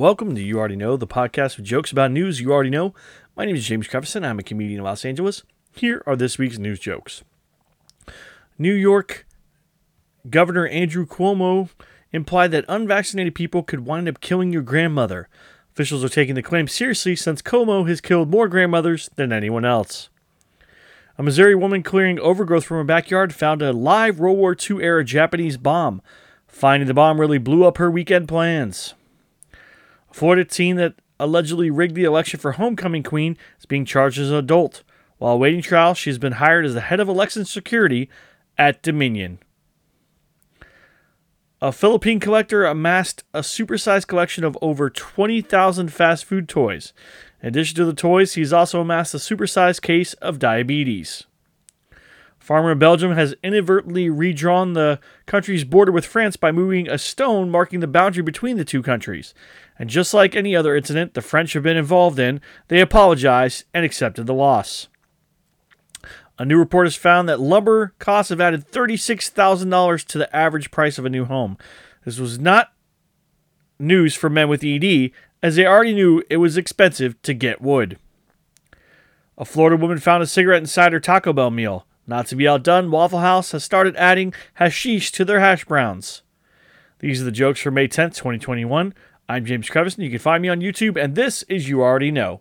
Welcome 0.00 0.34
to 0.34 0.42
You 0.42 0.58
Already 0.58 0.76
Know, 0.76 0.96
the 0.96 1.06
podcast 1.06 1.58
with 1.58 1.66
jokes 1.66 1.92
about 1.92 2.10
news 2.10 2.40
you 2.40 2.50
already 2.54 2.70
know. 2.70 2.94
My 3.36 3.44
name 3.44 3.54
is 3.54 3.66
James 3.66 3.86
Creviston. 3.86 4.24
I'm 4.24 4.38
a 4.38 4.42
comedian 4.42 4.78
in 4.78 4.84
Los 4.84 5.04
Angeles. 5.04 5.42
Here 5.74 6.02
are 6.06 6.16
this 6.16 6.38
week's 6.38 6.56
news 6.56 6.80
jokes. 6.80 7.22
New 8.56 8.72
York 8.72 9.26
Governor 10.30 10.66
Andrew 10.68 11.04
Cuomo 11.04 11.68
implied 12.12 12.50
that 12.52 12.64
unvaccinated 12.66 13.34
people 13.34 13.62
could 13.62 13.80
wind 13.80 14.08
up 14.08 14.22
killing 14.22 14.54
your 14.54 14.62
grandmother. 14.62 15.28
Officials 15.74 16.02
are 16.02 16.08
taking 16.08 16.34
the 16.34 16.42
claim 16.42 16.66
seriously 16.66 17.14
since 17.14 17.42
Cuomo 17.42 17.86
has 17.86 18.00
killed 18.00 18.30
more 18.30 18.48
grandmothers 18.48 19.10
than 19.16 19.34
anyone 19.34 19.66
else. 19.66 20.08
A 21.18 21.22
Missouri 21.22 21.54
woman 21.54 21.82
clearing 21.82 22.18
overgrowth 22.18 22.64
from 22.64 22.78
her 22.78 22.84
backyard 22.84 23.34
found 23.34 23.60
a 23.60 23.70
live 23.70 24.18
World 24.18 24.38
War 24.38 24.56
II 24.58 24.82
era 24.82 25.04
Japanese 25.04 25.58
bomb. 25.58 26.00
Finding 26.48 26.88
the 26.88 26.94
bomb 26.94 27.20
really 27.20 27.36
blew 27.36 27.66
up 27.66 27.76
her 27.76 27.90
weekend 27.90 28.28
plans. 28.28 28.94
A 30.10 30.14
Florida 30.14 30.44
teen 30.44 30.76
that 30.76 30.94
allegedly 31.18 31.70
rigged 31.70 31.94
the 31.94 32.04
election 32.04 32.40
for 32.40 32.52
homecoming 32.52 33.02
queen 33.02 33.36
is 33.58 33.66
being 33.66 33.84
charged 33.84 34.18
as 34.18 34.30
an 34.30 34.36
adult. 34.36 34.82
While 35.18 35.34
awaiting 35.34 35.62
trial, 35.62 35.94
she's 35.94 36.18
been 36.18 36.32
hired 36.34 36.64
as 36.64 36.74
the 36.74 36.80
head 36.80 37.00
of 37.00 37.08
election 37.08 37.44
security 37.44 38.08
at 38.56 38.82
Dominion. 38.82 39.38
A 41.62 41.72
Philippine 41.72 42.20
collector 42.20 42.64
amassed 42.64 43.22
a 43.34 43.40
supersized 43.40 44.06
collection 44.06 44.44
of 44.44 44.56
over 44.62 44.88
20,000 44.88 45.92
fast 45.92 46.24
food 46.24 46.48
toys. 46.48 46.94
In 47.42 47.48
addition 47.48 47.76
to 47.76 47.84
the 47.84 47.92
toys, 47.92 48.32
he's 48.32 48.52
also 48.52 48.80
amassed 48.80 49.12
a 49.12 49.18
supersized 49.18 49.82
case 49.82 50.14
of 50.14 50.38
diabetes. 50.38 51.26
Farmer 52.40 52.72
in 52.72 52.78
Belgium 52.78 53.12
has 53.12 53.34
inadvertently 53.44 54.08
redrawn 54.08 54.72
the 54.72 54.98
country's 55.26 55.62
border 55.62 55.92
with 55.92 56.06
France 56.06 56.36
by 56.36 56.50
moving 56.50 56.88
a 56.88 56.96
stone 56.96 57.50
marking 57.50 57.80
the 57.80 57.86
boundary 57.86 58.22
between 58.22 58.56
the 58.56 58.64
two 58.64 58.82
countries. 58.82 59.34
And 59.78 59.90
just 59.90 60.14
like 60.14 60.34
any 60.34 60.56
other 60.56 60.74
incident 60.74 61.14
the 61.14 61.20
French 61.20 61.52
have 61.52 61.62
been 61.62 61.76
involved 61.76 62.18
in, 62.18 62.40
they 62.68 62.80
apologized 62.80 63.64
and 63.74 63.84
accepted 63.84 64.26
the 64.26 64.34
loss. 64.34 64.88
A 66.38 66.44
new 66.46 66.58
report 66.58 66.86
has 66.86 66.96
found 66.96 67.28
that 67.28 67.40
lumber 67.40 67.92
costs 67.98 68.30
have 68.30 68.40
added 68.40 68.70
$36,000 68.70 70.04
to 70.06 70.18
the 70.18 70.34
average 70.34 70.70
price 70.70 70.96
of 70.96 71.04
a 71.04 71.10
new 71.10 71.26
home. 71.26 71.58
This 72.06 72.18
was 72.18 72.38
not 72.38 72.72
news 73.78 74.14
for 74.14 74.30
men 74.30 74.48
with 74.48 74.64
ED, 74.64 75.10
as 75.42 75.56
they 75.56 75.66
already 75.66 75.92
knew 75.92 76.22
it 76.30 76.38
was 76.38 76.56
expensive 76.56 77.20
to 77.22 77.34
get 77.34 77.60
wood. 77.60 77.98
A 79.36 79.44
Florida 79.44 79.76
woman 79.76 79.98
found 79.98 80.22
a 80.22 80.26
cigarette 80.26 80.62
inside 80.62 80.94
her 80.94 81.00
Taco 81.00 81.34
Bell 81.34 81.50
meal. 81.50 81.86
Not 82.06 82.26
to 82.26 82.36
be 82.36 82.48
outdone, 82.48 82.90
Waffle 82.90 83.20
House 83.20 83.52
has 83.52 83.62
started 83.62 83.94
adding 83.96 84.34
hashish 84.54 85.12
to 85.12 85.24
their 85.24 85.40
hash 85.40 85.64
browns. 85.64 86.22
These 86.98 87.22
are 87.22 87.24
the 87.24 87.30
jokes 87.30 87.60
for 87.60 87.70
May 87.70 87.88
10th, 87.88 88.16
2021. 88.16 88.94
I'm 89.28 89.44
James 89.46 89.70
Crevis, 89.70 89.94
and 89.94 90.04
you 90.04 90.10
can 90.10 90.18
find 90.18 90.42
me 90.42 90.48
on 90.48 90.60
YouTube, 90.60 91.02
and 91.02 91.14
this 91.14 91.44
is 91.44 91.68
You 91.68 91.82
Already 91.82 92.10
Know. 92.10 92.40